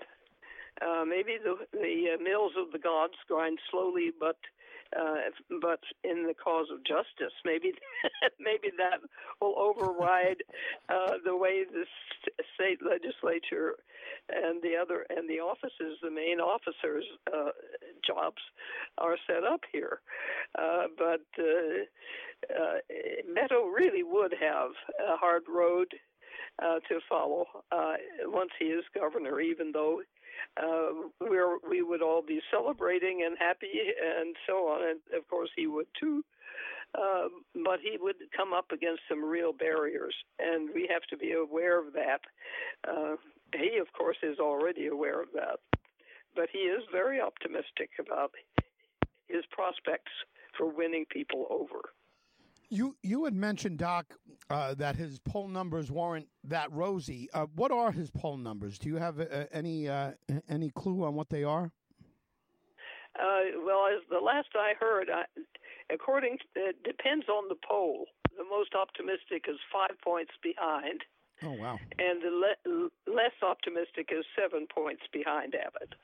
[0.80, 4.36] Uh, maybe the the uh, mills of the gods grind slowly, but
[4.98, 5.14] uh,
[5.60, 7.32] but in the cause of justice.
[7.44, 7.72] Maybe
[8.40, 9.00] maybe that
[9.40, 10.42] will override
[10.88, 11.84] uh, the way the
[12.54, 13.76] state legislature
[14.28, 17.50] and the other and the offices, the main officers' uh,
[18.06, 18.42] jobs,
[18.98, 20.00] are set up here.
[20.58, 22.78] Uh, but uh,
[23.36, 24.70] Beto really would have
[25.00, 25.88] a hard road
[26.60, 27.46] to follow
[28.24, 30.02] once he is governor, even though
[30.56, 33.70] uh, where we would all be celebrating and happy
[34.20, 34.88] and so on.
[34.88, 36.24] And of course, he would too.
[36.94, 37.28] Uh,
[37.64, 41.80] but he would come up against some real barriers, and we have to be aware
[41.80, 42.20] of that.
[42.86, 43.16] Uh,
[43.54, 45.58] he, of course, is already aware of that,
[46.36, 48.32] but he is very optimistic about
[49.26, 50.12] his prospects
[50.56, 51.80] for winning people over.
[52.68, 54.06] You you had mentioned Doc
[54.52, 57.28] uh, that his poll numbers weren't that rosy.
[57.32, 58.78] Uh, what are his poll numbers?
[58.78, 60.12] Do you have uh, any uh,
[60.48, 61.72] any clue on what they are?
[63.18, 65.24] Uh, well, as the last I heard, I,
[65.92, 68.06] according to, it depends on the poll.
[68.36, 71.02] The most optimistic is five points behind.
[71.42, 71.78] Oh wow!
[71.98, 75.94] And the le- less optimistic is seven points behind Abbott.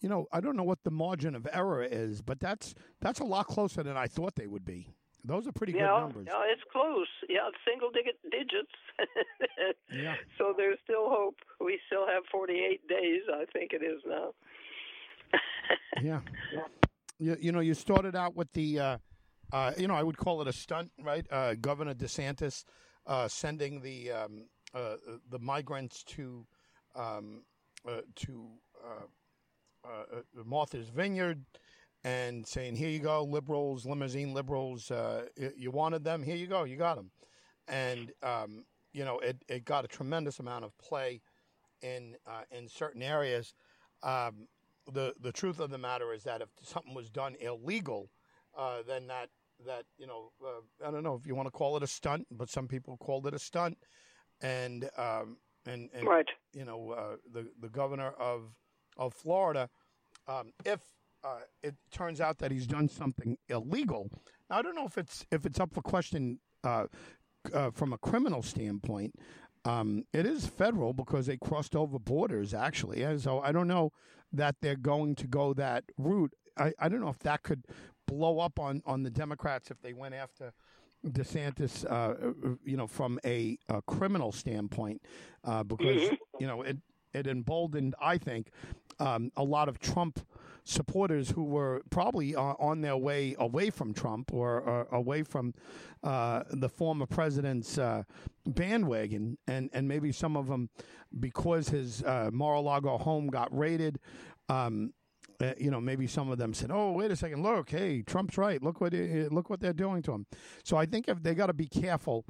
[0.00, 3.24] You know, I don't know what the margin of error is, but that's that's a
[3.24, 4.88] lot closer than I thought they would be.
[5.24, 6.26] Those are pretty good numbers.
[6.28, 7.06] Yeah, it's close.
[7.30, 8.72] Yeah, single digit digits.
[9.92, 10.16] yeah.
[10.36, 11.36] So there's still hope.
[11.60, 14.34] We still have 48 days, I think it is now.
[16.02, 16.20] yeah.
[17.18, 18.98] You, you know, you started out with the, uh,
[19.50, 21.26] uh, you know, I would call it a stunt, right?
[21.30, 22.64] Uh, Governor DeSantis
[23.06, 24.96] uh, sending the um, uh,
[25.30, 26.46] the migrants to
[26.96, 27.44] um,
[27.88, 28.48] uh, to
[30.44, 31.44] Martha's Vineyard
[32.04, 34.90] and saying, "Here you go, liberals, limousine liberals.
[34.90, 35.26] Uh,
[35.56, 37.10] you wanted them, here you go, you got them."
[37.66, 41.22] And um, you know, it, it got a tremendous amount of play
[41.82, 43.54] in uh, in certain areas.
[44.02, 44.48] Um,
[44.92, 48.10] the the truth of the matter is that if something was done illegal,
[48.56, 49.30] uh, then that
[49.66, 52.26] that you know uh, I don't know if you want to call it a stunt,
[52.30, 53.78] but some people called it a stunt,
[54.40, 56.28] and um, and, and right.
[56.52, 58.54] you know uh, the the governor of
[58.96, 59.68] of Florida,
[60.28, 60.80] um, if
[61.24, 64.10] uh, it turns out that he's done something illegal.
[64.50, 66.86] Now, I don't know if it's if it's up for question uh,
[67.52, 69.14] uh, from a criminal standpoint.
[69.64, 73.02] Um, it is federal because they crossed over borders, actually.
[73.02, 73.92] And so I don't know
[74.30, 76.32] that they're going to go that route.
[76.58, 77.64] I, I don't know if that could
[78.06, 80.52] blow up on, on the Democrats if they went after
[81.06, 85.00] DeSantis, uh, you know, from a, a criminal standpoint,
[85.44, 86.14] uh, because, mm-hmm.
[86.38, 86.76] you know, it,
[87.14, 88.50] it emboldened, I think,
[88.98, 90.20] um, a lot of Trump
[90.64, 95.54] supporters who were probably uh, on their way away from Trump or, or away from
[96.02, 98.02] uh, the former president's uh,
[98.46, 100.70] bandwagon, and, and maybe some of them,
[101.20, 103.98] because his uh, Mar-a-Lago home got raided.
[104.48, 104.92] Um,
[105.40, 108.38] uh, you know, maybe some of them said, "Oh, wait a second, look, hey, Trump's
[108.38, 108.62] right.
[108.62, 110.26] Look what look what they're doing to him."
[110.62, 112.24] So I think if they got to be careful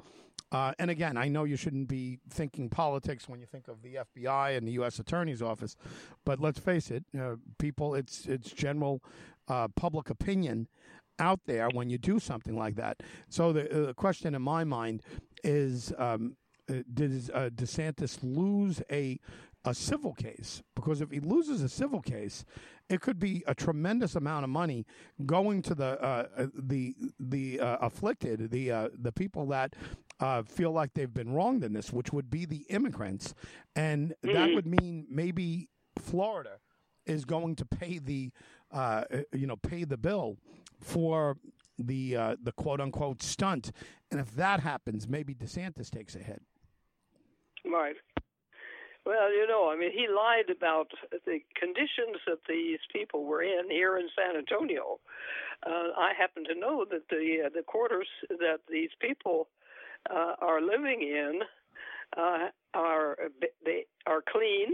[0.51, 3.99] uh, and again, I know you shouldn't be thinking politics when you think of the
[4.15, 4.99] FBI and the U.S.
[4.99, 5.75] Attorney's Office,
[6.23, 9.03] but let's face it, uh, people, it's it's general
[9.47, 10.67] uh, public opinion
[11.17, 13.01] out there when you do something like that.
[13.27, 15.01] So the, uh, question in my mind
[15.43, 16.37] is: um,
[16.67, 19.19] Did uh, DeSantis lose a
[19.65, 20.63] a civil case?
[20.75, 22.45] Because if he loses a civil case,
[22.89, 24.85] it could be a tremendous amount of money
[25.25, 29.75] going to the uh, the the uh, afflicted, the uh, the people that
[30.19, 33.33] uh, feel like they've been wronged in this, which would be the immigrants,
[33.75, 34.33] and mm-hmm.
[34.33, 36.59] that would mean maybe Florida
[37.05, 38.31] is going to pay the
[38.71, 40.37] uh, uh, you know pay the bill
[40.81, 41.37] for
[41.77, 43.71] the uh, the quote unquote stunt,
[44.11, 46.41] and if that happens, maybe DeSantis takes a hit.
[47.65, 47.95] Right.
[49.05, 53.69] Well, you know, I mean, he lied about the conditions that these people were in
[53.69, 54.99] here in San Antonio.
[55.65, 59.47] Uh, I happen to know that the uh, the quarters that these people
[60.09, 61.41] uh, are living in
[62.17, 63.17] uh, are
[63.63, 64.73] they are clean.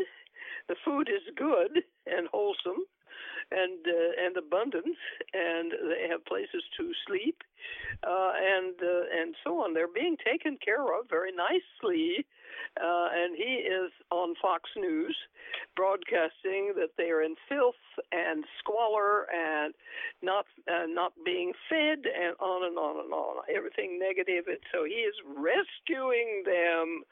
[0.69, 2.85] The food is good and wholesome,
[3.51, 4.97] and uh, and abundant,
[5.33, 7.43] and they have places to sleep,
[8.03, 9.73] uh, and uh, and so on.
[9.73, 12.25] They're being taken care of very nicely
[12.79, 15.15] uh, and he is on Fox News
[15.75, 17.75] broadcasting that they are in filth
[18.11, 19.73] and squalor and
[20.21, 24.85] not uh, not being fed and on and on and on everything negative and so
[24.85, 27.03] he is rescuing them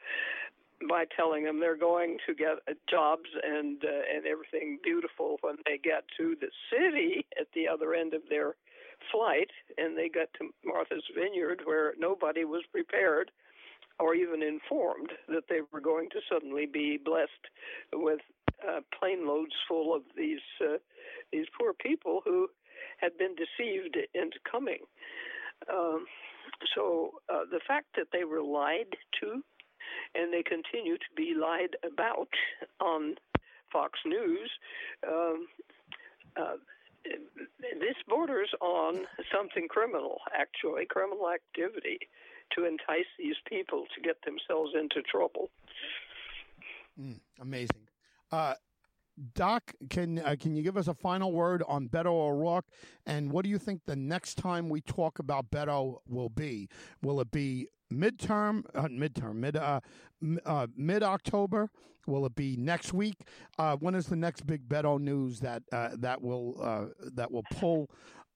[0.88, 5.56] by telling them they're going to get uh, jobs and uh, and everything beautiful when
[5.66, 8.54] they get to the city at the other end of their
[9.12, 13.30] flight and they got to Martha's Vineyard where nobody was prepared
[13.98, 17.48] or even informed that they were going to suddenly be blessed
[17.92, 18.20] with
[18.66, 20.76] uh, plane loads full of these uh,
[21.32, 22.48] these poor people who
[22.98, 24.80] had been deceived into coming.
[25.72, 26.06] Um,
[26.74, 29.42] so uh, the fact that they were lied to,
[30.14, 32.28] and they continue to be lied about
[32.80, 33.16] on
[33.72, 34.50] Fox News.
[35.06, 35.46] Um,
[36.36, 36.56] uh,
[37.80, 41.98] this borders on something criminal, actually, criminal activity
[42.56, 45.50] to entice these people to get themselves into trouble.
[47.00, 47.88] Mm, amazing.
[48.30, 48.54] Uh,
[49.34, 52.66] Doc, can uh, can you give us a final word on Beto O'Rourke?
[53.06, 56.68] And what do you think the next time we talk about Beto will be?
[57.02, 59.80] Will it be midterm, uh, midterm, mid uh,
[60.46, 61.70] uh, mid October?
[62.06, 63.16] Will it be next week?
[63.58, 67.44] Uh, when is the next big Beto news that uh, that will uh, that will
[67.52, 67.90] pull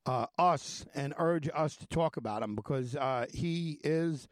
[0.06, 2.54] us and urge us to talk about him?
[2.54, 2.94] Because
[3.32, 4.28] he is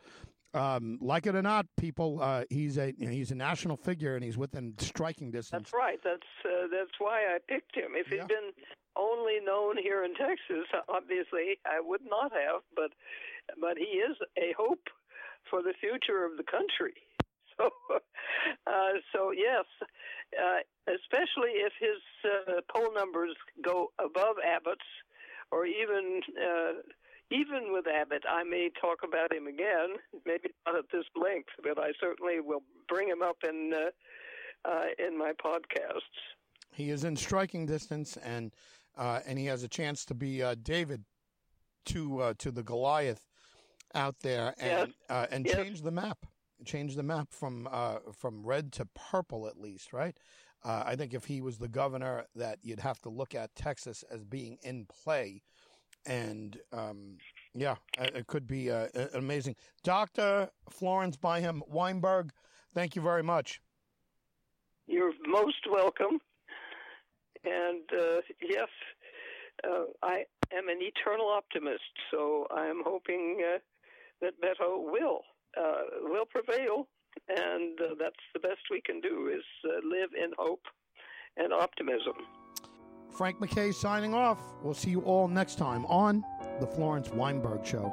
[0.55, 4.37] um, like it or not, people, uh, he's a he's a national figure and he's
[4.37, 5.71] within striking distance.
[5.71, 5.99] That's right.
[6.05, 7.93] That's uh, that's why I picked him.
[7.95, 8.23] If yeah.
[8.23, 8.53] he'd been
[8.97, 12.63] only known here in Texas, obviously I would not have.
[12.77, 12.93] But
[13.61, 14.89] but he is a hope
[15.49, 16.95] for the future of the country.
[17.59, 17.69] So
[18.67, 19.67] uh, so yes,
[20.33, 24.81] uh, especially if his uh, poll numbers go above Abbott's,
[25.53, 26.73] or even uh,
[27.33, 31.79] even with Abbott, I may talk about him again, maybe not at this length, but
[31.79, 36.01] I certainly will bring him up in uh, uh, in my podcasts.
[36.71, 38.53] He is in striking distance, and
[38.97, 41.05] uh, and he has a chance to be uh, David
[41.87, 43.27] to uh, to the Goliath
[43.95, 44.97] out there, and yes.
[45.09, 45.57] Uh, and yes.
[45.57, 46.27] change the map,
[46.65, 47.69] change the map from
[48.17, 50.17] from red to purple at least, right?
[50.65, 54.23] I think if he was the governor, that you'd have to look at Texas as
[54.23, 55.43] being in play
[56.07, 57.17] and um,
[57.55, 59.57] yeah, it could be uh, amazing.
[59.83, 60.49] Dr.
[60.71, 62.31] Florence Byham Weinberg,
[62.75, 63.61] thank you very much.
[64.87, 66.19] You're most welcome.
[67.45, 68.69] And uh, yes,
[69.65, 70.25] uh, I
[70.57, 73.59] am an eternal optimist, so I am hoping uh,
[74.21, 75.23] that Beto will
[75.57, 76.89] uh, will prevail,
[77.29, 79.45] and uh, that's the best we can do is
[79.85, 80.63] live in hope
[81.37, 82.15] and optimism.
[83.13, 84.39] Frank McKay signing off.
[84.63, 86.25] We'll see you all next time on
[86.61, 87.93] The Florence Weinberg Show.